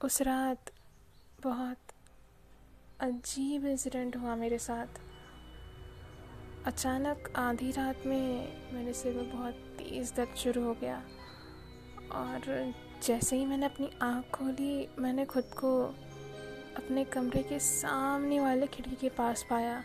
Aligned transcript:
उस 0.00 0.20
रात 0.22 0.70
बहुत 1.42 1.92
अजीब 3.00 3.64
इंसिडेंट 3.66 4.16
हुआ 4.16 4.34
मेरे 4.36 4.58
साथ। 4.58 4.98
अचानक 6.66 7.32
आधी 7.36 7.70
रात 7.70 8.02
में 8.06 8.72
मेरे 8.74 8.92
सिर 8.92 9.14
में 9.14 9.30
बहुत 9.32 9.54
तेज़ 9.78 10.12
दर्द 10.14 10.34
शुरू 10.36 10.64
हो 10.64 10.74
गया 10.74 10.96
और 12.12 12.74
जैसे 13.02 13.36
ही 13.36 13.46
मैंने 13.46 13.66
अपनी 13.66 13.90
आँख 14.02 14.30
खोली, 14.30 14.88
मैंने 14.98 15.24
खुद 15.24 15.44
को 15.44 15.72
अपने 16.76 17.04
कमरे 17.04 17.42
के 17.42 17.58
सामने 17.58 18.40
वाले 18.40 18.66
खिड़की 18.66 18.96
के 18.96 19.08
पास 19.08 19.46
पाया, 19.50 19.82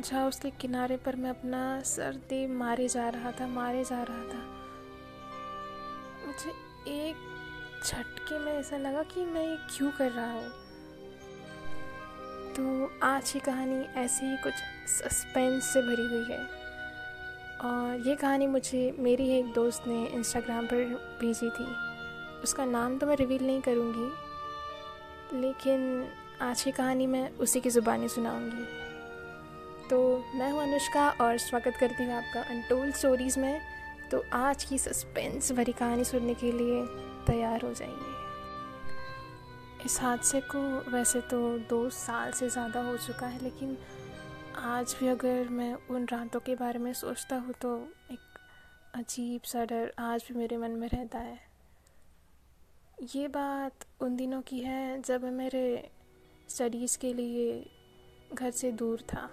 जहाँ 0.00 0.26
उसके 0.28 0.50
किनारे 0.50 0.96
पर 0.96 1.16
मैं 1.16 1.30
अपना 1.30 1.80
सर 1.82 2.16
दे 2.28 2.46
मारे 2.46 2.88
जा 2.88 3.08
रहा 3.08 3.32
था, 3.32 3.46
मारे 3.46 3.84
जा 3.84 4.02
रहा 4.02 4.24
था। 4.24 4.42
मुझे 6.26 6.50
एक 7.00 7.30
झटके 7.84 8.38
में 8.38 8.52
ऐसा 8.52 8.76
लगा 8.76 9.02
कि 9.04 9.24
मैं 9.24 9.46
ये 9.46 9.56
क्यों 9.68 9.90
कर 9.90 10.10
रहा 10.10 10.32
हूँ। 10.32 10.50
तो 12.56 12.90
आज 13.02 13.30
की 13.32 13.40
कहानी 13.40 13.84
ऐसे 14.00 14.26
ही 14.26 14.36
कुछ 14.36 14.54
सस्पेंस 14.88 15.64
से 15.64 15.82
भरी 15.82 16.06
हुई 16.06 16.24
है। 16.30 16.38
और 17.60 18.08
ये 18.08 18.14
कहानी 18.16 18.46
मुझे, 18.46 18.94
मेरी 18.98 19.28
एक 19.30 19.52
दोस्त 19.52 19.86
ने 19.86 20.04
इंस्टाग्राम 20.06 20.66
पर 20.66 20.84
भेजी 21.20 21.50
थी। 21.50 21.66
उसका 22.42 22.64
नाम 22.64 22.98
तो 22.98 23.06
मैं 23.06 23.16
रिवील 23.16 23.46
नहीं 23.46 23.60
करूँगी, 23.60 24.10
लेकिन 25.40 26.08
आज 26.42 26.62
की 26.62 26.70
कहानी 26.72 27.06
मैं 27.06 27.30
उसी 27.36 27.60
की 27.60 27.70
ज़ुबानी 27.70 28.08
सुनाऊँगी। 28.08 28.64
तो 29.90 30.24
मैं 30.34 30.50
हूँ 30.52 30.62
अनुष्का 30.62 31.08
और 31.20 31.38
स्वागत 31.38 31.76
करती 31.80 32.04
हूँ 32.04 32.12
आपका 32.14 32.40
अनटोल्ड 32.40 32.94
स्टोरीज़ 32.94 33.38
में। 33.40 33.60
तो 34.10 34.24
आज 34.32 34.64
की 34.64 34.78
सस्पेंस 34.78 35.52
भरी 35.52 35.72
कहानी 35.72 36.04
सुनने 36.04 36.34
के 36.34 36.52
लिए 36.52 36.84
तैयार 37.26 37.62
हो 37.62 37.72
जाइए 37.74 38.10
इस 39.84 40.00
हादसे 40.00 40.40
को 40.46 40.58
वैसे 40.90 41.20
तो 41.20 41.38
दो 41.70 41.88
साल 41.90 42.32
से 42.32 42.48
ज़्यादा 42.48 42.80
हो 42.82 42.96
चुका 42.98 43.26
है, 43.26 43.42
लेकिन 43.42 43.76
आज 44.58 44.96
भी 45.00 45.08
अगर 45.08 45.48
मैं 45.50 45.74
उन 45.90 46.06
रातों 46.06 46.40
के 46.40 46.54
बारे 46.54 46.78
में 46.78 46.92
सोचता 46.94 47.36
हूँ 47.36 47.54
तो 47.62 47.76
एक 48.12 48.38
अजीब 48.94 49.40
सा 49.42 49.64
डर 49.64 49.92
आज 50.00 50.24
भी 50.28 50.34
मेरे 50.34 50.56
मन 50.56 50.70
में 50.70 50.88
रहता 50.88 51.18
है। 51.18 51.38
ये 53.14 53.28
बात 53.28 53.86
उन 54.00 54.16
दिनों 54.16 54.40
की 54.42 54.60
है 54.60 55.00
जब 55.02 55.24
मैं 55.24 55.30
मेरे 55.32 55.90
स्टडीज़ 56.48 56.98
के 56.98 57.12
लिए 57.14 57.64
घर 58.34 58.50
से 58.50 58.72
दूर 58.72 59.00
था। 59.12 59.28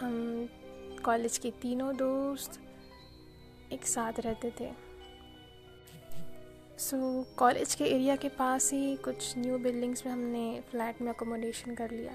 हम 0.00 0.48
कॉलेज 1.04 1.38
के 1.38 1.50
तीनों 1.62 1.94
दोस्त 1.96 2.60
एक 3.72 3.86
साथ 3.86 4.20
रहते 4.20 4.52
थे। 4.60 4.70
सो 6.78 6.96
so, 6.96 7.38
कॉलेज 7.38 7.74
के 7.74 7.84
एरिया 7.84 8.16
के 8.16 8.28
पास 8.28 8.70
ही 8.72 8.96
कुछ 8.96 9.38
न्यू 9.38 9.56
बिल्डिंग्स 9.58 10.06
में 10.06 10.12
हमने 10.12 10.60
फ्लैट 10.70 11.00
में 11.02 11.08
अकोमोडेशन 11.12 11.74
कर 11.74 11.90
लिया। 11.90 12.12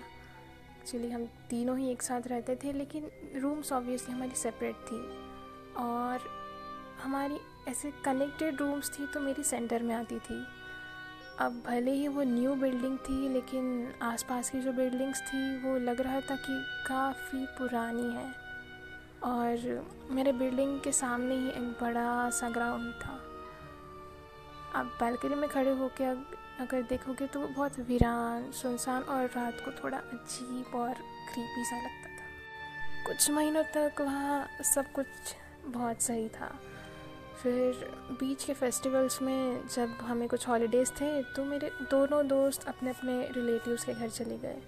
एक्चुअली 0.78 1.10
हम 1.12 1.26
तीनों 1.50 1.78
ही 1.78 1.90
एक 1.92 2.02
साथ 2.02 2.28
रहते 2.28 2.56
थे 2.56 2.72
लेकिन 2.74 3.10
रूम्स 3.36 3.72
ऑब्वियसली 3.74 4.14
हमारी 4.16 4.36
सेपरेट 4.36 4.76
थी। 4.76 5.00
और 5.78 6.20
हमारी 7.04 7.38
ऐसे 7.68 7.92
कनेक्टेड 8.06 8.56
रूम्स 8.56 8.92
थी 9.00 9.08
तो 9.14 9.20
मेरी 9.20 9.44
सेंटर 9.44 9.84
में 9.84 9.96
आती 9.96 10.20
थी। 10.20 10.44
अब 11.40 11.62
भले 11.68 11.92
ही 11.92 12.08
वो 12.08 12.24
न्यू 12.24 12.56
बिल्डिंग 12.56 12.98
थी 13.00 13.30
लेकिन 13.30 13.94
आसपास 14.02 14.50
की 14.50 14.62
जो 14.62 14.72
बिल्डिंग्स 14.72 15.22
थी 15.22 15.44
वो 15.62 15.78
लग 15.78 16.02
रहा 16.02 16.22
था 16.22 16.36
कि 16.36 16.64
काफ़ी 16.88 17.46
पुरानी 17.58 18.10
है। 18.16 18.32
और 19.24 19.86
मेरे 20.12 20.32
बिल्डिंग 20.32 20.80
के 20.82 20.92
सामने 20.92 21.36
ही 21.36 21.50
एक 21.50 21.78
बड़ा 21.82 22.30
सा 22.30 22.50
ग्राउंड 22.50 22.94
था। 22.94 23.13
आप 24.76 24.86
बालकनी 25.02 25.36
में 25.36 25.50
खड़े 25.50 25.72
होकर 25.72 26.26
अगर 26.60 26.82
देखोगे 26.82 27.28
तो 27.28 27.40
वो 27.40 27.48
बहुत 27.48 27.80
वीरान, 27.80 28.52
सुनसान 28.52 29.02
और 29.04 29.26
रात 29.26 29.62
को 29.66 29.72
थोड़ा 29.84 29.98
अजीब 29.98 30.76
और 30.76 30.94
क्रीपी 30.94 31.66
सा 31.66 31.78
लगता 31.78 32.10
था। 32.10 33.06
कुछ 33.08 33.30
महीनों 33.32 33.64
तक 33.76 34.02
वहाँ 34.02 34.48
सब 34.64 34.92
कुछ 34.92 35.08
बहुत 35.66 36.02
सही 36.02 36.28
था। 36.30 36.52
फिर 37.44 37.74
बीच 38.20 38.44
के 38.44 38.54
फेस्टिवल्स 38.54 39.22
में 39.22 39.68
जब 39.68 39.98
हमें 40.02 40.28
कुछ 40.30 40.48
हॉलीडेज़ 40.48 40.92
थे 40.92 41.22
तो 41.36 41.46
मेरे 41.46 41.72
दोनों 41.92 42.28
दोस्त 42.28 42.68
अपने 42.68 42.90
अपने 42.90 43.22
रिलेटिव्स 43.32 43.84
के 43.84 43.94
घर 43.94 44.10
चले 44.10 44.38
गए। 44.38 44.62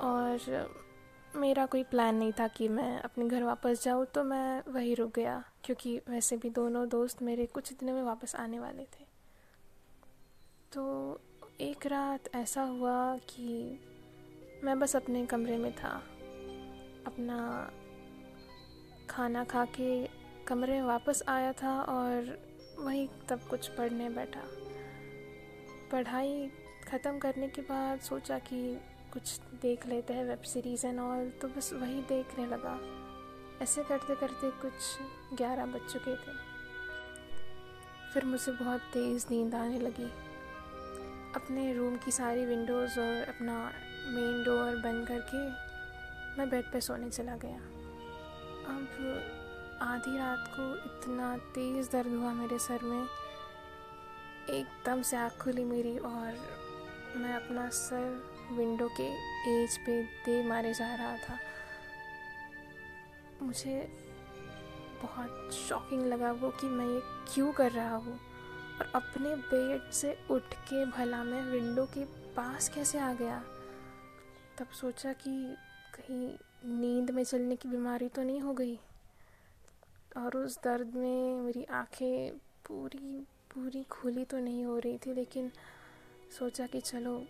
और 0.00 0.38
मेरा 1.38 1.64
कोई 1.66 1.82
प्लान 1.84 2.16
नहीं 2.16 2.32
था 2.32 2.46
कि 2.48 2.68
मैं 2.68 3.00
अपने 3.00 3.26
घर 3.26 3.42
वापस 3.42 3.82
जाऊँ 3.84 4.06
तो 4.06 4.22
मैं 4.24 4.62
वहीं 4.68 4.94
रुक 4.96 5.14
गया, 5.14 5.42
क्योंकि 5.64 5.96
वैसे 6.08 6.36
भी 6.36 6.50
दोनों 6.50 6.88
दोस्त 6.88 7.22
मेरे 7.22 7.46
कुछ 7.46 7.72
दिनों 7.72 7.94
में 7.94 8.02
वापस 8.02 8.34
आने 8.36 8.58
वाले 8.58 8.82
थे। 8.84 9.06
तो 10.72 11.20
एक 11.60 11.86
रात 11.86 12.28
ऐसा 12.34 12.62
हुआ 12.62 13.16
कि 13.28 13.78
मैं 14.64 14.78
बस 14.78 14.96
अपने 14.96 15.24
कमरे 15.26 15.56
में 15.56 15.72
था, 15.72 15.90
अपना 17.06 17.38
खाना 19.10 19.44
खा 19.44 19.64
के 19.76 20.06
कमरे 20.46 20.72
में 20.72 20.82
वापस 20.82 21.22
आया 21.28 21.52
था 21.52 21.80
और 21.82 22.36
वहीं 22.78 23.06
तब 23.28 23.48
कुछ 23.50 23.68
पढ़ने 23.68 24.08
बैठा। 24.10 24.42
पढ़ाई 25.92 26.50
ख़त्म 26.88 27.18
करने 27.18 27.48
के 27.48 27.62
बाद 27.62 28.00
सोचा 28.00 28.38
कि 28.38 28.78
कुछ 29.12 29.38
देख 29.62 29.86
लेते 29.86 30.14
हैं 30.14 30.24
वेब 30.24 30.42
सीरीज़ 30.42 30.86
एंड 30.86 30.98
ऑल 31.00 31.30
तो 31.42 31.48
बस 31.48 31.72
वही 31.72 32.00
देखने 32.02 32.46
लगा। 32.46 32.78
ऐसे 33.62 33.82
करते 33.82 34.14
करते 34.14 34.50
कुछ 34.50 34.72
ग्यारह 35.36 35.66
बज 35.66 35.92
चुके 35.92 36.16
थे। 36.16 36.36
फिर 38.14 38.24
मुझे 38.24 38.52
बहुत 38.52 38.80
तेज़ 38.80 39.26
नींद 39.30 39.54
आने 39.54 39.78
लगी। 39.78 40.10
अपने 41.34 41.72
रूम 41.74 41.96
की 41.96 42.10
सारी 42.10 42.44
विंडोज़ 42.46 43.00
और 43.00 43.24
अपना 43.28 43.56
मेन 44.08 44.44
डोर 44.44 44.76
बंद 44.76 45.06
करके 45.08 45.42
मैं 46.38 46.48
बेड 46.50 46.72
पे 46.72 46.80
सोने 46.80 47.10
चला 47.10 47.36
गया। 47.36 47.58
अब 48.68 48.88
आधी 49.82 50.16
रात 50.18 50.48
को 50.48 50.74
इतना 50.84 51.36
तेज़ 51.38 51.90
दर्द 51.90 52.14
हुआ 52.14 52.32
मेरे 52.32 52.58
सर 52.58 52.84
में। 52.84 53.06
एकदम 54.50 55.02
से 55.02 55.16
आँख 55.16 55.38
खुली 55.42 55.64
मेरी 55.64 55.98
और 55.98 56.38
मैं 57.16 57.34
अपना 57.34 57.68
सर 57.68 58.37
विंडो 58.52 58.88
के 59.00 59.06
एज 59.50 59.78
पे 59.78 60.02
दे 60.02 60.42
मारे 60.48 60.74
जा 60.74 60.94
रहा 60.94 61.16
था। 61.16 61.38
मुझे 63.42 63.98
बहुत 65.02 65.52
शॉकिंग 65.68 66.06
लगा 66.06 66.32
वो 66.32 66.50
कि 66.50 66.66
मैं 66.66 66.86
ये 66.86 67.00
क्यों 67.34 67.52
कर 67.52 67.72
रहा 67.72 67.96
हूँ? 67.96 68.20
और 68.78 68.92
अपने 68.94 69.36
बेड 69.36 69.90
से 69.90 70.18
उठ 70.30 70.54
के 70.54 70.84
भला 70.84 71.24
मैं 71.24 71.42
विंडो 71.42 71.84
के 71.84 72.04
पास 72.04 72.68
कैसे 72.68 72.98
आ 72.98 73.12
गया? 73.12 73.44
तब 74.58 74.68
सोचा 74.68 75.12
कि 75.12 75.56
कहीं 75.94 76.34
नींद 76.80 77.10
में 77.10 77.24
चलने 77.24 77.56
की 77.56 77.68
बीमारी 77.68 78.08
तो 78.08 78.22
नहीं 78.22 78.40
हो 78.40 78.52
गई। 78.52 78.76
और 80.16 80.36
उस 80.36 80.58
दर्द 80.64 80.94
में 80.94 81.40
मेरी 81.40 81.64
आँखें 81.64 82.32
पूरी 82.68 83.26
पूरी 83.54 83.82
खुली 83.82 84.24
तो 84.24 84.38
नहीं 84.38 84.64
हो 84.64 84.78
रही 84.78 84.98
थी, 84.98 85.14
लेकिन 85.14 85.52
सोचा 86.38 86.66
कि 86.66 86.80
चलो 86.80 87.26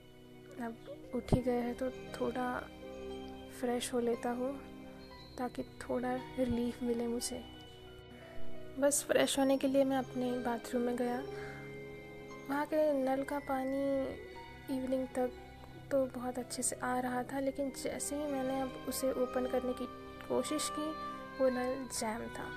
अब 0.60 0.76
उठ 1.14 1.32
ही 1.34 1.40
गए 1.42 1.60
हैं 1.60 1.74
तो 1.74 1.90
थोड़ा 2.14 2.48
फ्रेश 3.60 3.92
हो 3.94 4.00
लेता 4.00 4.30
हूँ, 4.30 4.52
ताकि 5.38 5.62
थोड़ा 5.82 6.14
रिलीफ 6.38 6.82
मिले 6.82 7.06
मुझे। 7.06 7.42
बस 8.80 9.02
फ्रेश 9.08 9.38
होने 9.38 9.56
के 9.58 9.68
लिए 9.68 9.84
मैं 9.84 9.96
अपने 9.96 10.30
बाथरूम 10.38 10.82
में 10.82 10.96
गया। 10.96 11.22
वहाँ 12.48 12.64
के 12.66 12.92
नल 12.94 13.22
का 13.22 13.38
पानी 13.38 14.76
इवनिंग 14.76 15.06
तक 15.08 15.30
तो 15.90 16.04
बहुत 16.14 16.38
अच्छे 16.38 16.62
से 16.62 16.76
आ 16.76 16.98
रहा 17.00 17.22
था, 17.22 17.40
लेकिन 17.40 17.72
जैसे 17.82 18.16
ही 18.16 18.32
मैंने 18.32 18.60
अब 18.60 18.84
उसे 18.88 19.10
ओपन 19.12 19.46
करने 19.46 19.72
की 19.72 19.86
कोशिश 20.28 20.68
की, 20.78 20.90
वो 21.40 21.48
नल 21.50 21.74
जैम 21.92 22.26
था। 22.28 22.48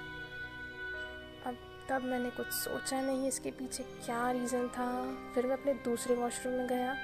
अब 1.46 1.58
तब 1.90 2.04
मैंने 2.04 2.30
कुछ 2.30 2.48
सोचा 2.48 3.02
नहीं 3.02 3.28
इसके 3.28 3.52
पीछे 3.52 3.84
क्या 4.06 4.30
रीज़न 4.32 4.68
था। 4.68 4.90
फिर 5.36 5.46
मैं 5.46 5.58
अपने 5.58 5.74
दूसरे 5.86 6.16
वॉशरूम 6.16 6.54
में 6.54 6.68
गया। 6.68 6.96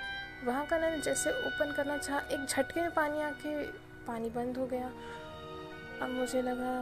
वहाँ 0.46 0.66
का 0.66 0.78
नल 0.78 1.02
जैसे 1.02 1.32
ओपन 1.32 1.72
करना 1.72 1.98
चाहा, 1.98 2.20
एक 2.20 2.46
झटके 2.46 2.82
में 2.82 2.94
पानी 2.94 3.22
आके, 3.22 3.64
पानी 4.08 4.30
बंद 4.30 4.58
हो 4.58 4.66
गया। 4.66 4.92
अब 6.02 6.10
मुझे 6.10 6.42
लगा 6.42 6.74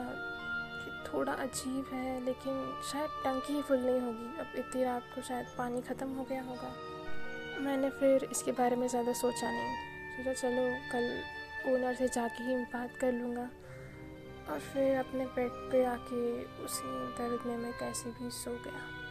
कि 0.84 1.14
थोड़ा 1.14 1.34
अजीब 1.34 1.86
है, 1.94 2.26
लेकिन 2.26 2.82
शायद 2.92 3.10
टंकी 3.24 3.54
ही 3.54 3.62
फुल 3.62 3.78
नहीं 3.78 4.02
होगी। 4.02 4.40
अब 4.40 4.52
इतनी 4.56 4.84
रात 4.84 5.04
को 5.16 5.22
शायद 5.22 5.46
पानी 5.58 5.82
ख़त्म 5.82 6.10
हो 6.10 6.24
गया 6.24 6.42
होगा। 6.42 6.74
मैंने 7.62 7.90
फिर 7.90 8.24
इसके 8.24 8.52
बारे 8.52 8.76
में 8.76 8.88
ज़्यादा 8.88 9.14
सोचा 9.14 9.52
नहीं। 9.52 9.76
सोचा 10.18 10.34
चलो, 10.34 10.66
कल 10.92 11.74
ओनर 11.74 11.96
से 11.96 12.08
जाके 12.08 12.44
ही 12.44 12.56
बात 12.56 12.98
कर 13.02 13.12
लूँगा। 13.12 13.50
और 14.50 14.60
फिर 14.60 14.98
अपने 14.98 15.26
बेड 15.26 15.52
पे 15.72 15.86
आके 15.86 16.44
उसी 16.64 16.88
दर्द 17.18 17.48
में 17.48 17.58
मैं 17.58 17.72
कैसे 17.74 18.10
भी 18.10 18.30
सो 18.30 18.52
गया। 18.52 19.05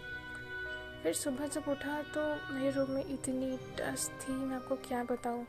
फिर 1.04 1.12
सुबह 1.12 1.46
जब 1.46 1.64
उठा 1.68 2.00
तो 2.14 2.20
मेरे 2.54 2.70
रूम 2.70 2.90
में 2.90 3.04
इतनी 3.04 3.56
डस्ट 3.78 4.10
थी, 4.20 4.32
मैं 4.32 4.56
आपको 4.56 4.76
क्या 4.86 5.02
बताऊँ। 5.04 5.44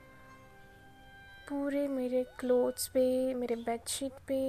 पूरे 1.49 1.87
मेरे 1.87 2.23
क्लोथ्स 2.39 2.87
पे, 2.87 3.33
मेरे 3.33 3.55
बेडशीट 3.57 4.13
पे, 4.27 4.39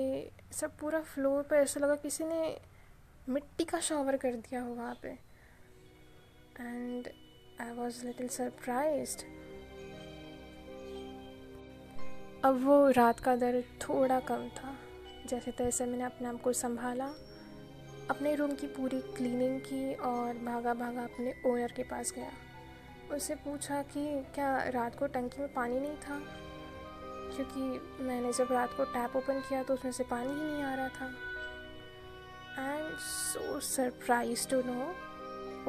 सब 0.52 0.76
पूरा 0.78 1.00
फ्लोर 1.04 1.42
पे 1.42 1.56
ऐसा 1.56 1.80
लगा 1.80 1.94
किसी 1.94 2.24
ने 2.24 2.56
मिट्टी 3.28 3.64
का 3.64 3.80
शॉवर 3.80 4.16
कर 4.16 4.34
दिया 4.36 4.62
हो 4.62 4.74
वहाँ 4.74 4.98
पे। 5.02 5.08
And 6.60 7.08
I 7.60 7.70
was 7.76 8.04
little 8.06 8.28
surprise 8.28 9.16
अब 12.44 12.60
वो 12.64 12.88
रात 12.90 13.20
का 13.20 13.36
दर्द 13.36 13.64
थोड़ा 13.82 14.18
कम 14.22 14.48
था, 14.58 14.74
जैसे 15.26 15.50
तैसे 15.52 15.86
मैंने 15.86 16.04
अपने 16.04 16.28
आप 16.28 16.40
को 16.42 16.52
संभाला। 16.54 17.12
अपने 18.10 18.34
रूम 18.34 18.52
की 18.52 18.66
पूरी 18.66 19.00
क्लीनिंग 19.00 19.60
की 19.60 19.94
और 19.94 20.34
भागा 20.34 20.74
भागा 20.74 21.04
अपने 21.04 21.42
ओनर 21.46 21.72
के 21.72 21.82
पास 21.82 22.12
गया। 22.12 22.30
उससे 23.14 23.34
पूछा 23.34 23.82
कि, 23.82 24.24
क्या 24.34 24.68
रात 24.68 24.98
को 24.98 25.06
टंकी 25.06 25.40
में 25.40 25.54
पानी 25.54 25.80
नहीं 25.80 25.96
था? 25.96 26.22
क्योंकि 27.36 27.60
मैंने 28.02 28.32
जब 28.32 28.48
रात 28.52 28.70
को 28.76 28.84
टैप 28.84 29.16
ओपन 29.16 29.40
किया 29.40 29.62
तो 29.62 29.74
उसमें 29.74 29.92
से 29.92 30.04
पानी 30.04 30.28
ही 30.28 30.52
नहीं 30.52 30.62
आ 30.62 30.74
रहा 30.74 30.88
था। 30.88 31.06
And 32.58 32.96
so 32.98 33.60
surprise 33.60 34.48
to 34.48 34.62
know 34.66 34.90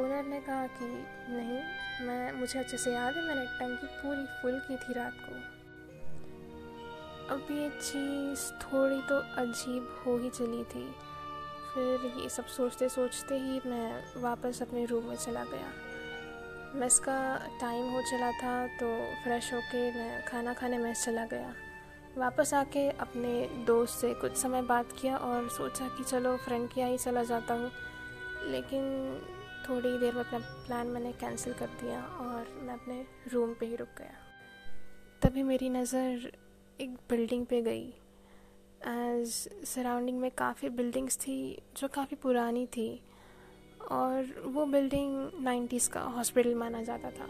owner 0.03 0.23
ने 0.23 0.39
कहा 0.39 0.67
कि, 0.67 0.85
नहीं, 1.29 1.61
मैं, 2.07 2.33
मुझे 2.33 2.59
अच्छे 2.59 2.77
से 2.77 2.93
याद 2.93 3.15
है, 3.15 3.23
मैंने 3.23 3.45
टंकी 3.45 3.87
पूरी 3.87 4.25
फुल 4.41 4.59
की 4.59 4.77
थी 4.77 4.93
रात 4.93 5.13
को। 5.13 5.57
अब 7.35 7.47
ये 7.51 7.69
चीज़ 7.69 8.51
थोड़ी 8.51 9.01
तो 9.01 9.19
अजीब 9.19 10.03
हो 10.05 10.17
ही 10.17 10.29
चली 10.29 10.63
थी। 10.63 10.95
फिर 11.77 12.05
ये 12.21 12.29
सब 12.29 12.45
सोचते 12.47 12.87
सोचते 12.89 13.35
ही 13.39 13.59
मैं 13.65 14.21
वापस 14.21 14.61
अपने 14.61 14.85
रूम 14.85 15.03
में 15.05 15.15
चला 15.15 15.43
गया। 15.43 15.67
मेस 16.75 16.97
का 16.99 17.17
टाइम 17.61 17.89
हो 17.91 18.01
चला 18.01 18.31
था 18.33 18.55
तो 18.79 18.87
फ्रेश 19.23 19.51
होके 19.53 19.81
मैं 19.91 20.23
खाना 20.25 20.53
खाने 20.53 20.77
मेस 20.77 21.03
चला 21.05 21.25
गया। 21.25 21.53
वापस 22.17 22.53
आके 22.53 22.87
अपने 22.89 23.33
दोस्त 23.65 23.99
से 23.99 24.13
कुछ 24.13 24.37
समय 24.37 24.61
बात 24.61 24.91
किया 25.01 25.17
और 25.17 25.49
सोचा 25.49 25.87
कि 25.87 26.03
चलो 26.03 26.35
फ्रेंड 26.37 26.67
के 26.69 26.81
यहाँ 26.81 26.91
ही 26.91 26.97
चला 26.97 27.23
जाता 27.23 27.53
हूँ। 27.53 27.71
लेकिन 28.51 29.21
थोड़ी 29.69 29.97
देर 29.97 30.15
में 30.15 30.23
अपना 30.23 30.39
प्लान 30.39 30.87
मैंने 30.87 31.11
कैंसिल 31.11 31.53
कर 31.53 31.67
दिया 31.81 32.01
और 32.21 32.49
मैं 32.63 32.73
अपने 32.73 33.03
रूम 33.33 33.53
पे 33.53 33.65
ही 33.65 33.75
रुक 33.75 33.97
गया। 33.97 34.17
तभी 35.21 35.43
मेरी 35.43 35.69
नज़र 35.69 36.31
एक 36.79 36.97
बिल्डिंग 37.09 37.45
पे 37.45 37.61
गई। 37.61 37.93
सराउंडिंग 38.83 40.19
में 40.19 40.29
काफ़ी 40.31 40.69
बिल्डिंग्स 40.69 41.17
थी, 41.17 41.61
जो 41.77 41.87
काफ़ी 41.87 42.15
पुरानी 42.15 42.65
थी। 42.67 43.01
और 43.91 44.43
वो 44.45 44.65
बिल्डिंग 44.65 45.43
नाइन्टीज़ 45.43 45.89
का 45.89 46.01
हॉस्पिटल 46.01 46.55
माना 46.55 46.81
जाता 46.83 47.11
था। 47.11 47.27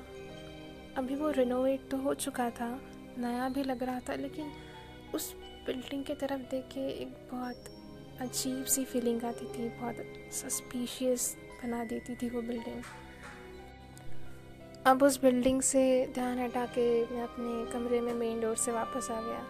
अभी 0.98 1.16
वो 1.16 1.30
रिनोवेट 1.30 1.90
तो 1.92 1.98
हो 1.98 2.14
चुका 2.14 2.50
था, 2.50 2.70
नया 3.18 3.50
भी 3.50 3.64
लग 3.64 3.84
रहा 3.84 4.00
था, 4.00 4.16
लेकिन 4.16 4.52
उस 5.16 5.34
बिल्डिंग 5.66 6.04
की 6.06 6.14
तरफ़ 6.14 6.42
देख 6.52 6.66
के 6.66 6.88
एक 7.02 7.28
बहुत 7.32 7.70
अजीब 8.22 8.66
सी 8.66 8.86
फीलिंग 8.86 9.24
आती 9.24 9.46
थी, 9.48 9.70
बहुत 9.70 9.96
सस्पिशियस 10.34 11.36
बना 11.64 11.84
देती 11.84 12.16
थी 12.16 12.30
वो 12.30 12.42
बिल्डिंग 12.42 12.82
अब 14.86 15.04
उस 15.04 15.22
बिल्डिंग 15.22 15.62
से 15.62 15.84
ध्यान 16.14 16.40
हटा 16.40 16.66
के 16.66 16.90
मैं 17.06 17.24
अपने 17.24 17.72
कमरे 17.72 18.02
में 18.02 18.14
मेन 18.14 18.40
डोर 18.42 18.56
से 18.56 18.72
वापस 18.72 19.12
आ 19.12 19.22
गया। 19.22 19.44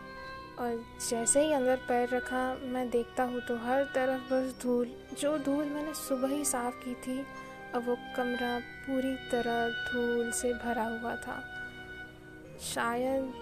और 0.59 0.83
जैसे 1.09 1.41
ही 1.41 1.51
अंदर 1.53 1.75
पैर 1.87 2.09
रखा, 2.09 2.41
मैं 2.63 2.89
देखता 2.89 3.23
हूँ 3.23 3.41
तो 3.47 3.55
हर 3.57 3.83
तरफ़ 3.95 4.33
बस 4.33 4.55
धूल। 4.61 4.91
जो 5.19 5.37
धूल 5.37 5.65
मैंने 5.65 5.93
सुबह 5.93 6.27
ही 6.27 6.45
साफ़ 6.45 6.75
की 6.75 6.93
थी, 7.03 7.19
अब 7.75 7.87
वो 7.87 7.95
कमरा 8.15 8.57
पूरी 8.85 9.15
तरह 9.31 9.69
धूल 9.91 10.31
से 10.31 10.53
भरा 10.53 10.83
हुआ 10.83 11.15
था। 11.15 11.41
शायद 12.63 13.33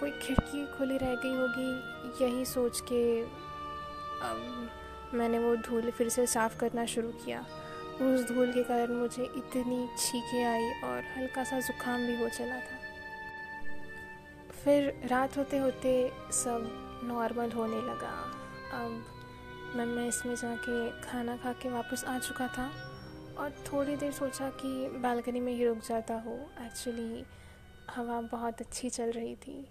कोई 0.00 0.10
खिड़की 0.22 0.66
खुली 0.78 0.96
रह 0.98 1.14
गई 1.14 1.34
होगी, 1.36 2.24
यही 2.24 2.44
सोच 2.44 2.80
के 2.80 3.02
अब 4.22 4.70
मैंने 5.14 5.38
वो 5.38 5.54
धूल 5.56 5.90
फिर 5.90 6.08
से 6.08 6.26
साफ़ 6.26 6.58
करना 6.58 6.84
शुरू 6.86 7.08
किया। 7.24 7.40
उस 8.02 8.28
धूल 8.28 8.52
के 8.52 8.62
कारण 8.62 8.92
मुझे 8.92 9.24
इतनी 9.24 9.88
छींकें 9.98 10.44
आई 10.44 10.70
और 10.84 11.02
हल्का 11.16 11.44
सा 11.44 11.60
ज़ुकाम 11.60 12.06
भी 12.06 12.16
हो 12.16 12.28
चला 12.28 12.56
था। 12.56 12.75
फिर 14.66 15.08
रात 15.10 15.36
होते 15.38 15.58
होते 15.58 15.90
सब 16.32 16.64
नॉर्मल 17.04 17.50
होने 17.50 17.76
लगा। 17.76 18.10
अब 18.74 19.76
मैं 19.76 19.86
में 20.26 20.34
जाके 20.34 21.02
खाना 21.02 21.36
खा 21.36 21.52
के 21.52 21.68
वापस 21.68 22.04
आ 22.04 22.18
चुका 22.18 22.46
था 22.48 22.66
और 23.38 23.50
थोड़ी 23.50 23.96
देर 23.96 24.12
सोचा 24.12 24.48
कि 24.50 24.88
बालकनी 24.98 25.40
में 25.40 25.52
ही 25.52 25.66
रुक 25.66 25.78
जाता 25.78 26.14
हो। 26.14 26.34
एक्चुअली 26.66 27.24
हवा 27.90 28.20
बहुत 28.20 28.60
अच्छी 28.60 28.90
चल 28.90 29.10
रही 29.10 29.36
थी 29.36 29.68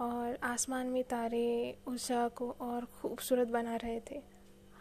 और 0.00 0.38
आसमान 0.44 0.86
में 0.86 1.02
तारे 1.04 1.76
उस 1.86 2.08
जगह 2.08 2.28
को 2.28 2.50
और 2.60 2.84
खूबसूरत 3.02 3.48
बना 3.48 3.76
रहे 3.76 4.00
थे। 4.00 4.22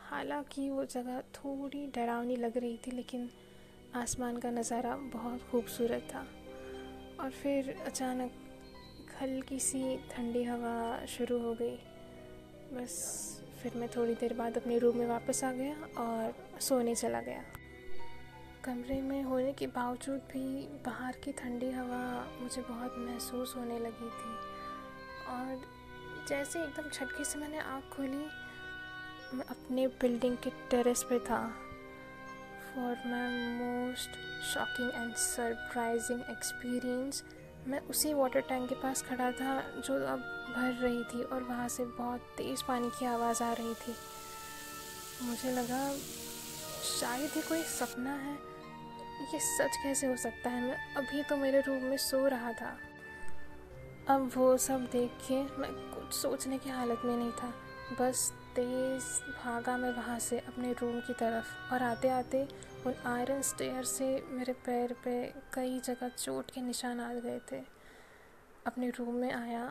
हालाँकि 0.10 0.70
वो 0.70 0.86
जगह 0.86 1.22
थोड़ी 1.34 1.86
डरावनी 1.88 2.36
लग 2.36 2.58
रही 2.58 2.78
थी, 2.78 2.92
लेकिन 2.92 3.30
आसमान 3.96 4.38
का 4.38 4.52
नज़ारा 4.52 4.96
बहुत 4.96 5.50
खूबसूरत 5.52 6.08
था। 6.14 6.28
और 7.20 7.32
फिर 7.32 7.76
अचानक 7.86 8.42
हल्की 9.22 9.60
सी 9.60 9.98
ठंडी 9.98 10.44
हवा 10.44 11.06
शुरू 11.06 11.40
हो 11.40 11.54
गई। 11.54 11.76
बस 12.74 12.96
फिर 13.64 13.74
मैं 13.76 13.90
थोड़ी 13.90 14.16
देर 14.16 14.34
बाद 14.34 14.58
अपने 14.58 14.78
रूम 14.78 14.98
में 14.98 15.08
वापस 15.08 15.44
आ 15.44 15.52
गया 15.52 15.76
और 15.98 16.34
सोने 16.60 16.96
चला 16.96 17.22
गया। 17.22 17.44
कमरे 18.64 19.02
में 19.02 19.24
होने 19.24 19.54
के 19.54 19.68
बावजूद 19.68 20.20
भी 20.20 20.68
बाहर 20.86 21.18
की 21.24 21.32
ठंडी 21.32 21.72
हवा 21.72 22.28
मुझे 22.42 22.62
बहुत 22.62 22.96
महसूस 22.98 23.56
होने 23.56 23.80
लगी 23.80 24.10
थी। 24.10 24.36
और 25.28 25.62
जैसे 26.28 26.64
एकदम 26.64 26.90
झटके 26.90 27.24
से 27.24 27.40
मैंने 27.40 27.60
आँख 27.60 27.84
खोली, 27.84 28.26
मैं 29.38 29.46
अपने 29.50 29.88
बिल्डिंग 29.88 30.38
के 30.38 30.50
टेरेस 30.50 31.04
पे 31.04 31.20
था। 31.20 31.48
For 32.76 32.96
my 33.08 33.48
most 33.58 34.10
shocking 34.54 34.92
and 34.96 35.16
surprising 35.16 36.22
experience 36.22 37.24
मैं 37.68 37.80
उसी 37.80 38.14
वाटर 38.14 38.42
टैंक 38.42 38.70
के 38.70 38.76
पास 38.76 39.02
खड़ा 39.02 39.32
था, 39.32 39.62
जो 39.62 40.06
अब 40.06 40.20
भर 40.56 40.74
रही 40.74 41.04
थी 41.04 41.24
और 41.24 41.44
वहाँ 41.44 41.68
से 41.68 41.86
बहुत 41.86 42.20
तेज़ 42.20 42.64
पानी 42.68 42.90
की 42.90 43.06
आवाज़ 43.06 43.44
आ 43.44 43.54
रही 43.54 43.74
थी। 43.74 43.96
मुझे 45.22 45.52
लगा, 45.52 45.94
शायद 47.02 47.32
ही 47.32 47.42
कोई 47.42 47.64
सपना 47.64 48.14
है। 48.14 48.34
ये 49.34 49.40
सच 49.40 49.78
कैसे 49.84 50.08
हो 50.08 50.18
सकता 50.18 50.50
है? 50.50 50.62
मैं 50.62 50.96
अभी 50.96 51.24
तो 51.24 51.38
मेरे 51.38 51.62
रूम 51.62 51.84
में 51.84 51.98
सो 51.98 52.28
रहा 52.28 52.54
था। 52.54 52.78
अब 54.08 54.32
वो 54.36 54.58
सब 54.58 54.86
देख 54.86 55.12
के 55.12 55.36
मैं 55.36 55.72
कुछ 55.72 56.14
सोचने 56.14 56.58
की 56.58 56.70
हालत 56.70 57.02
में 57.06 57.18
नहीं 57.18 57.32
था। 57.32 57.54
बस 58.00 58.34
तेज़ 58.56 59.06
भागा 59.30 59.76
मैं 59.78 59.92
वहाँ 59.94 60.18
से 60.20 60.38
अपने 60.40 60.72
रूम 60.72 61.00
की 61.08 61.14
तरफ़ 61.14 61.74
और 61.74 61.84
आते 61.84 62.10
आते 62.10 62.42
उन 62.86 62.94
आयरन 63.06 63.42
स्टेयर 63.42 63.84
से 63.84 64.06
मेरे 64.32 64.54
पैर 64.66 64.94
पे 65.06 65.16
कई 65.54 65.80
जगह 65.86 66.10
चोट 66.18 66.52
के 66.52 66.62
निशान 66.62 67.00
आ 67.00 67.12
गए 67.16 67.40
थे। 67.52 67.60
अपने 68.68 68.90
रूम 68.90 69.16
में 69.16 69.32
आया, 69.32 69.66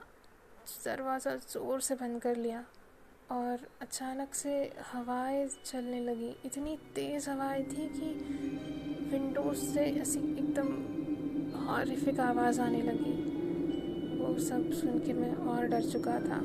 दरवाज़ा 0.85 1.35
ज़ोर 1.37 1.81
से 1.81 1.95
बंद 1.95 2.21
कर 2.23 2.37
लिया 2.37 2.64
और 3.31 3.67
अचानक 3.83 4.35
से 4.35 4.57
हवाएँ 4.93 5.49
चलने 5.64 6.00
लगी। 6.00 6.35
इतनी 6.47 6.76
तेज़ 6.95 7.31
हवाएँ 7.31 7.64
थी 7.64 7.88
कि 7.88 8.11
विंडोज़ 9.12 9.64
से 9.73 9.85
ऐसी 10.00 10.19
एकदम 10.19 10.69
हॉरिफिक 11.67 12.21
आवाज़ 12.21 12.61
आने 12.61 12.83
लगी। 12.83 13.14
वो 14.19 14.38
सब 14.41 14.71
सुन 14.73 14.99
के 14.99 15.12
मैं 15.12 15.35
और 15.47 15.67
डर 15.67 15.91
चुका 15.91 16.19
था। 16.21 16.43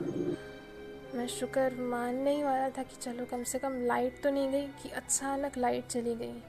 मैं 1.15 1.25
शुक्र 1.27 1.81
मानने 1.81 2.35
ही 2.35 2.43
वाला 2.43 2.69
था 2.69 2.83
कि 2.83 2.95
चलो 2.95 3.25
कम 3.25 3.43
से 3.43 3.59
कम 3.59 3.73
लाइट 3.85 4.21
तो 4.23 4.29
नहीं 4.31 4.51
गई, 4.51 4.67
कि 4.81 4.89
अचानक 4.89 5.57
लाइट 5.57 5.87
चली 5.87 6.15
गई। 6.15 6.41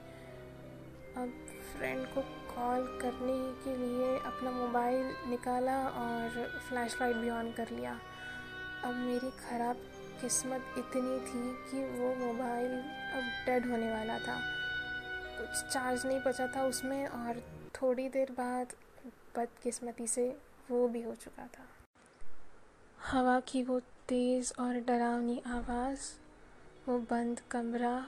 अब 1.17 1.33
फ्रेंड 1.71 2.05
को 2.07 2.21
कॉल 2.51 2.85
करने 3.01 3.37
के 3.63 3.75
लिए 3.77 4.17
अपना 4.19 4.51
मोबाइल 4.51 5.13
निकाला 5.29 5.77
और 5.89 6.47
फ्लैश 6.69 6.97
लाइट 7.01 7.15
भी 7.15 7.29
ऑन 7.29 7.51
कर 7.51 7.69
लिया। 7.69 7.99
अब 8.83 8.95
मेरी 8.95 9.29
ख़राब 9.39 9.77
किस्मत 10.21 10.75
इतनी 10.77 11.19
थी 11.21 11.43
कि 11.71 11.83
वो 11.99 12.13
मोबाइल 12.15 12.71
अब 12.71 13.23
डेड 13.45 13.69
होने 13.71 13.91
वाला 13.91 14.19
था। 14.19 14.39
कुछ 15.37 15.71
चार्ज 15.73 16.05
नहीं 16.05 16.19
बचा 16.27 16.47
था 16.47 16.65
उसमें 16.65 17.07
और 17.07 17.41
थोड़ी 17.75 18.07
देर 18.09 18.31
बाद 18.31 18.73
बदकिस्मती 19.37 20.07
से 20.07 20.27
वो 20.71 20.87
भी 20.87 21.01
हो 21.01 21.15
चुका 21.15 21.47
था। 21.47 21.65
हवा 22.99 23.39
की 23.39 23.63
वो 23.63 23.79
तेज़ 24.11 24.51
और 24.59 24.75
डरावनी 24.75 25.41
आवाज़, 25.47 25.99
वो 26.87 26.97
बंद 26.99 27.39
कमरा, 27.51 28.05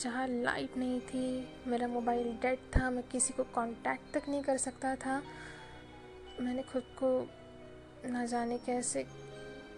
जहाँ 0.00 0.26
लाइट 0.28 0.76
नहीं 0.76 1.00
थी, 1.00 1.48
मेरा 1.66 1.88
मोबाइल 1.88 2.32
डेड 2.32 2.58
था, 2.76 2.90
मैं 2.90 3.04
किसी 3.08 3.34
को 3.34 3.42
कांटेक्ट 3.42 4.12
तक 4.14 4.28
नहीं 4.28 4.42
कर 4.42 4.56
सकता 4.56 4.94
था। 4.96 5.22
मैंने 6.40 6.62
खुद 6.62 6.82
को 7.02 7.10
न 8.06 8.26
जाने 8.26 8.58
कैसे 8.58 9.04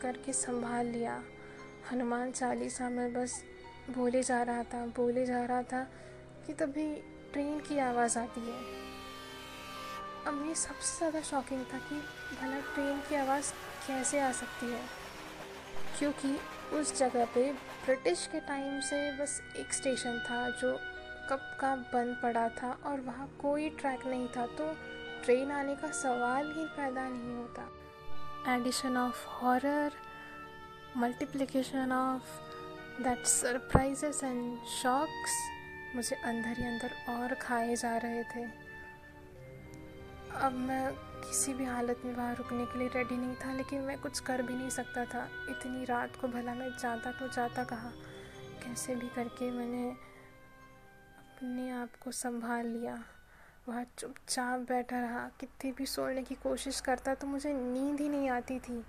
करके 0.03 0.33
संभाल 0.33 0.87
लिया। 0.87 1.23
हनुमान 1.91 2.33
चालीसा 2.33 2.89
में 2.89 3.13
बस 3.13 3.43
बोले 3.91 4.23
जा 4.23 4.43
रहा 4.43 4.63
था 4.65 4.87
बोले 4.87 5.27
जा 5.27 5.45
रहा 5.45 5.63
था 5.63 5.83
कि 6.47 6.53
तभी 6.53 6.89
ट्रेन 7.33 7.61
की 7.61 7.79
आवाज़ 7.79 8.19
आती 8.19 8.41
है। 8.41 8.59
अब 10.27 10.45
ये 10.49 10.55
सबसे 10.55 10.97
ज़्यादा 10.97 11.21
शॉकिंग 11.21 11.65
था 11.65 11.79
कि 11.79 12.01
भला 12.41 12.61
ट्रेन 12.75 13.01
की 13.01 13.15
आवाज़ 13.15 13.53
कैसे 13.87 14.21
आ 14.21 14.31
सकती 14.33 14.73
है? 14.73 14.81
क्योंकि 15.99 16.39
उस 16.77 16.97
जगह 16.99 17.25
पे 17.25 17.53
ब्रिटिश 17.85 18.27
के 18.33 18.41
टाइम 18.41 18.81
से 18.81 18.97
बस 19.13 19.41
एक 19.57 19.73
स्टेशन 19.73 20.19
था 20.21 20.49
जो 20.51 20.73
कब 21.31 21.41
का 21.61 21.75
बंद 21.93 22.17
पड़ा 22.23 22.49
था 22.49 22.71
और 22.87 23.01
वहाँ 23.01 23.29
कोई 23.43 23.69
ट्रैक 23.71 24.07
नहीं 24.07 24.29
था 24.29 24.47
तो 24.59 24.73
ट्रेन 25.25 25.51
आने 25.51 25.75
का 25.75 25.91
सवाल 25.93 26.53
ही 26.53 26.65
पैदा 26.77 27.09
नहीं 27.09 27.37
होता। 27.37 28.55
Addition 28.55 28.97
of 28.97 29.27
horror 29.29 29.93
multiplication 30.97 31.93
of 31.93 33.03
that 33.03 33.25
surprises 33.27 34.21
and 34.25 34.59
shocks 34.83 35.39
मुझे 35.97 36.17
अंदर 36.17 36.59
ही 36.59 36.67
अंदर 36.67 36.91
और 37.13 37.35
खाए 37.35 37.75
जा 37.77 37.97
रहे 37.97 38.23
थे। 38.25 38.45
अब 40.41 40.53
मैं 40.59 40.87
किसी 41.25 41.55
भी 41.55 41.65
हालत 41.65 42.03
में 42.05 42.15
वहाँ 42.15 42.35
रुकने 42.35 42.67
के 42.67 42.79
लिए 42.79 42.89
रेडी 42.89 43.17
नहीं 43.17 43.35
था, 43.35 43.53
लेकिन 43.53 43.81
मैं 43.81 43.99
कुछ 43.99 44.21
कर 44.21 44.43
भी 44.43 44.55
नहीं 44.55 44.71
सकता 44.71 45.05
था। 45.05 45.29
इतनी 45.51 45.85
रात 45.85 46.17
को 46.17 46.29
भला 46.29 46.55
मैं 46.55 46.71
जाता 46.71 47.13
तो 47.13 47.29
जाता 47.29 47.65
कहाँ? 47.65 47.93
कैसे 48.65 48.95
भी 48.95 49.09
करके 49.09 49.51
मैंने 49.51 49.91
अपने 51.19 51.71
आप 51.71 51.89
को 52.01 52.11
संभाल 52.11 52.67
लिया। 52.67 53.05
वहाँ 53.69 53.87
चुपचाप 53.99 54.61
बैठा 54.61 55.01
रहा। 55.01 55.31
कितनी 55.41 55.73
भी 55.73 55.87
सोने 55.87 56.23
की 56.23 56.35
कोशिश 56.35 56.81
करता 56.81 57.15
तो 57.15 57.27
मुझे 57.27 57.53
नींद 57.53 58.01
ही 58.01 58.09
नहीं 58.09 58.29
आती 58.29 58.59
थी। 58.59 58.85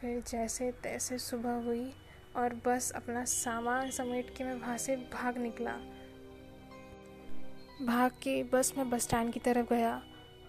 फिर 0.00 0.22
जैसे 0.28 0.72
तैसे 0.72 1.18
सुबह 1.18 1.52
हुई 1.52 1.94
और 2.36 2.54
बस 2.66 2.90
अपना 2.90 3.24
सामान 3.24 3.90
समेट 3.90 4.36
के 4.36 4.44
मैं 4.44 4.54
वहाँ 4.54 4.78
से 4.78 4.96
भाग 4.96 5.38
निकला। 5.38 5.72
भाग 7.86 8.10
के 8.10 8.42
बस 8.42 8.72
मैं 8.78 8.90
बस 8.90 9.02
स्टैंड 9.02 9.32
की 9.32 9.40
तरफ़ 9.40 9.66
गया। 9.66 10.02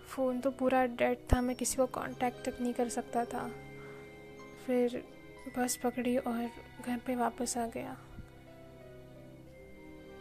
फ़ोन 0.07 0.39
तो 0.39 0.51
पूरा 0.51 0.85
डेड 0.85 1.17
था, 1.33 1.41
मैं 1.41 1.55
किसी 1.55 1.75
को 1.75 1.85
कांटेक्ट 1.85 2.49
तक 2.49 2.61
नहीं 2.61 2.73
कर 2.73 2.89
सकता 2.89 3.25
था। 3.25 3.51
फिर 4.65 5.03
बस 5.57 5.75
पकड़ी 5.75 6.17
और 6.17 6.49
घर 6.87 6.97
पे 6.97 7.15
वापस 7.15 7.57
आ 7.57 7.67
गया। 7.67 7.97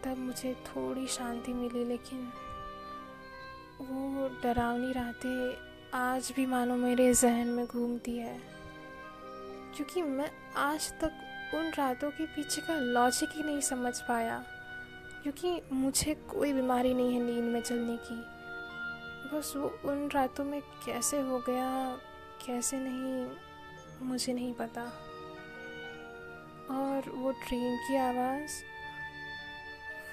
तब 0.04 0.18
मुझे 0.18 0.54
थोड़ी 0.54 1.06
शांति 1.06 1.52
मिली, 1.52 1.84
लेकिन 1.84 2.32
वो 3.80 4.28
डरावनी 4.42 4.92
रातें 4.92 5.56
आज 5.94 6.32
भी 6.36 6.46
मानो 6.46 6.76
मेरे 6.76 7.14
जहन 7.14 7.48
में 7.48 7.66
घूमती 7.66 8.16
है। 8.18 8.38
क्योंकि 9.76 10.02
मैं 10.02 10.30
आज 10.56 10.92
तक 10.92 11.12
उन 11.54 11.70
रातों 11.70 12.10
के 12.10 12.26
पीछे 12.26 12.60
का 12.60 12.76
लॉजिक 12.76 13.28
ही 13.32 13.42
नहीं 13.42 13.60
समझ 13.60 14.00
पाया, 14.00 14.44
क्योंकि 15.22 15.60
मुझे 15.72 16.14
कोई 16.14 16.52
बीमारी 16.52 16.94
नहीं 16.94 17.14
है 17.14 17.22
नींद 17.22 17.44
में 17.44 17.60
चलने 17.60 17.96
की। 17.96 18.35
बस 19.33 19.52
वो 19.56 19.80
उन 19.85 20.11
रातों 20.11 20.45
में 20.45 20.61
कैसे 20.61 21.21
हो 21.21 21.38
गया, 21.38 21.97
कैसे 22.47 22.76
नहीं, 22.80 23.37
मुझे 24.06 24.33
नहीं 24.33 24.54
पता। 24.54 24.83
और 26.71 27.11
वो 27.11 27.33
ट्रेन 27.33 27.76
की 27.76 27.97
आवाज़, 27.97 28.62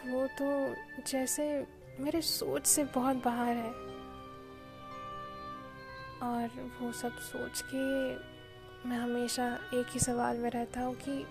वो 0.09 0.27
तो 0.27 0.75
जैसे 1.03 1.67
मेरे 1.99 2.21
सोच 2.21 2.65
से 2.65 2.83
बहुत 2.83 3.15
बाहर 3.15 3.55
है। 3.55 3.71
और 6.23 6.71
वो 6.81 6.91
सब 6.91 7.17
सोच 7.17 7.63
के 7.73 8.15
मैं 8.89 8.97
हमेशा 8.97 9.59
एक 9.73 9.85
ही 9.89 9.99
सवाल 9.99 10.37
में 10.37 10.49
रहता 10.49 10.81
हूँ 10.81 10.95
कि 10.95 11.25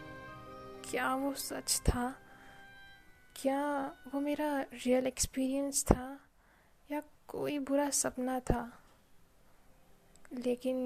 क्या 0.91 1.15
वो 1.15 1.35
सच 1.35 1.81
था? 1.89 2.17
क्या 3.37 3.87
वो 4.15 4.21
मेरा 4.21 4.61
रियल 4.61 5.07
एक्सपीरियंस 5.07 5.85
था? 5.85 6.19
कोई 7.33 7.59
बुरा 7.61 7.89
सपना 7.91 8.39
था, 8.41 8.62
लेकिन 10.37 10.77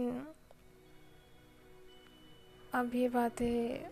अब 2.74 2.94
ये 2.94 3.08
बातें 3.08 3.86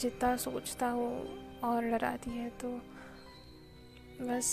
जितना 0.00 0.36
सोचता 0.36 0.88
हूँ 0.88 1.60
और 1.64 1.84
डराती 1.84 2.30
है 2.30 2.48
तो 2.60 2.68
बस 4.20 4.48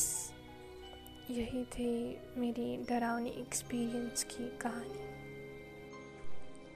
यही 1.30 1.64
थी 1.74 1.92
मेरी 2.38 2.76
डरावनी 2.90 3.30
एक्सपीरियंस 3.42 4.24
की 4.24 4.48
कहानी। 4.62 5.00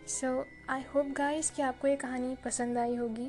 सो 0.09 0.29
आई 0.69 0.83
होप 0.93 1.05
गाइस 1.17 1.49
कि 1.51 1.61
आपको 1.61 1.87
ये 1.87 1.95
कहानी 1.95 2.35
पसंद 2.45 2.77
आई 2.77 2.95
होगी 2.95 3.27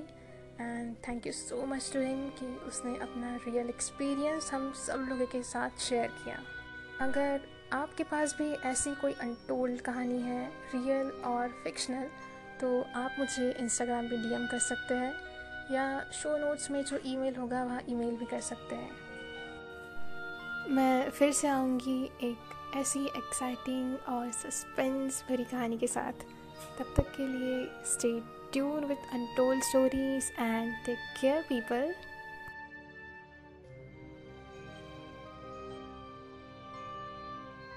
and 0.61 0.95
thank 1.09 1.27
you 1.27 1.33
so 1.33 1.65
much 1.67 1.91
to 1.93 2.01
him 2.01 2.29
कि 2.39 2.47
उसने 2.69 2.97
अपना 2.99 3.35
रियल 3.47 3.69
एक्सपीरियंस 3.69 4.53
हम 4.53 4.73
सब 4.87 5.07
लोगों 5.09 5.27
के 5.27 5.43
साथ 5.45 5.79
शेयर 5.81 6.09
किया। 6.25 6.39
अगर 7.01 7.41
आपके 7.73 8.05
पास 8.05 8.35
भी 8.39 8.51
ऐसी 8.69 8.95
कोई 8.95 9.13
अनटोल्ड 9.13 9.81
कहानी 9.81 10.21
है 10.23 10.47
रियल 10.75 11.11
और 11.25 11.49
फिक्शनल 11.65 12.09
तो 12.61 12.81
आप 12.97 13.17
मुझे 13.19 13.51
इंस्टाग्राम 13.53 14.07
पे 14.07 14.17
डीएम 14.17 14.47
कर 14.47 14.59
सकते 14.59 14.95
हैं, 14.95 15.13
या 15.73 16.11
शो 16.13 16.37
नोट्स 16.39 16.71
में 16.71 16.83
जो 16.85 16.99
ईमेल 17.07 17.35
होगा, 17.37 17.63
वहाँ 17.65 17.83
ईमेल 17.89 18.17
भी 18.17 18.27
कर 18.27 18.41
सकते 18.41 18.75
हैं। 18.75 18.91
मैं 20.71 21.11
फिर 21.11 21.33
से 21.33 21.49
आऊँगी 21.49 22.05
एक 22.23 22.77
ऐसी 22.77 23.05
एक्साइटिंग 23.07 23.97
और 24.09 24.31
सस्पेंस 24.33 25.23
भरी 25.29 25.45
कहानी 25.45 25.79
के 25.79 25.87
साथ। 25.87 26.25
तब 26.79 26.95
तक 26.97 27.13
के 27.17 27.27
लिए 27.29 27.65
stay 27.87 28.21
tune 28.53 28.85
with 28.85 29.15
untold 29.15 29.63
stories 29.63 30.33
and 30.39 30.73
take 30.87 30.99
care 31.21 31.43
people 31.43 31.95